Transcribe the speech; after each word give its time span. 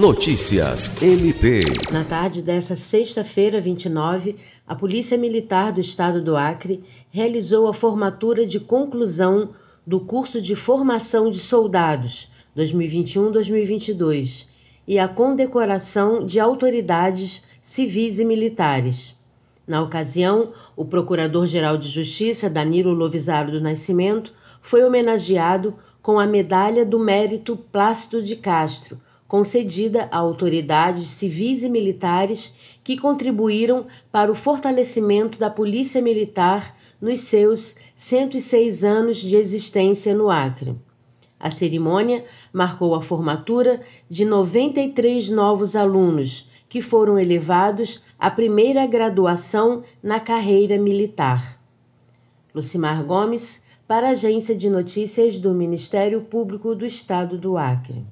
Notícias 0.00 0.90
MP. 1.02 1.60
Na 1.92 2.02
tarde 2.02 2.40
dessa 2.40 2.74
sexta-feira, 2.74 3.60
29, 3.60 4.34
a 4.66 4.74
Polícia 4.74 5.18
Militar 5.18 5.74
do 5.74 5.80
Estado 5.80 6.24
do 6.24 6.38
Acre 6.38 6.82
realizou 7.10 7.68
a 7.68 7.74
formatura 7.74 8.46
de 8.46 8.58
conclusão 8.58 9.50
do 9.86 10.00
curso 10.00 10.40
de 10.40 10.56
formação 10.56 11.30
de 11.30 11.38
soldados 11.38 12.30
2021-2022 12.56 14.46
e 14.88 14.98
a 14.98 15.06
condecoração 15.06 16.24
de 16.24 16.40
autoridades 16.40 17.44
civis 17.60 18.18
e 18.18 18.24
militares. 18.24 19.14
Na 19.66 19.82
ocasião, 19.82 20.54
o 20.74 20.86
Procurador-Geral 20.86 21.76
de 21.76 21.90
Justiça, 21.90 22.48
Danilo 22.48 22.94
Lovisaro 22.94 23.52
do 23.52 23.60
Nascimento, 23.60 24.32
foi 24.62 24.82
homenageado 24.82 25.74
com 26.00 26.18
a 26.18 26.26
Medalha 26.26 26.86
do 26.86 26.98
Mérito 26.98 27.54
Plácido 27.54 28.22
de 28.22 28.36
Castro, 28.36 28.98
concedida 29.30 30.08
a 30.10 30.16
autoridades 30.16 31.06
civis 31.06 31.62
e 31.62 31.68
militares 31.68 32.56
que 32.82 32.98
contribuíram 32.98 33.86
para 34.10 34.28
o 34.28 34.34
fortalecimento 34.34 35.38
da 35.38 35.48
Polícia 35.48 36.02
Militar 36.02 36.76
nos 37.00 37.20
seus 37.20 37.76
106 37.94 38.82
anos 38.82 39.18
de 39.18 39.36
existência 39.36 40.16
no 40.16 40.28
Acre. 40.28 40.74
A 41.38 41.48
cerimônia 41.48 42.24
marcou 42.52 42.92
a 42.92 43.00
formatura 43.00 43.80
de 44.08 44.24
93 44.24 45.28
novos 45.28 45.76
alunos 45.76 46.50
que 46.68 46.82
foram 46.82 47.16
elevados 47.16 48.00
à 48.18 48.32
primeira 48.32 48.84
graduação 48.84 49.84
na 50.02 50.18
carreira 50.18 50.76
militar. 50.76 51.56
Lucimar 52.52 53.04
Gomes, 53.04 53.62
para 53.86 54.08
a 54.08 54.10
Agência 54.10 54.56
de 54.56 54.68
Notícias 54.68 55.38
do 55.38 55.54
Ministério 55.54 56.20
Público 56.22 56.74
do 56.74 56.84
Estado 56.84 57.38
do 57.38 57.56
Acre. 57.56 58.04